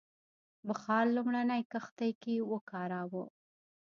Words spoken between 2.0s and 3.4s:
کې وکاراوه.